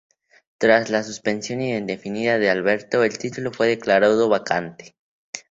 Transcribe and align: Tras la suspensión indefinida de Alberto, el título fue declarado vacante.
Tras 0.57 0.89
la 0.89 1.03
suspensión 1.03 1.61
indefinida 1.61 2.39
de 2.39 2.49
Alberto, 2.49 3.03
el 3.03 3.19
título 3.19 3.51
fue 3.53 3.67
declarado 3.67 4.27
vacante. 4.29 4.95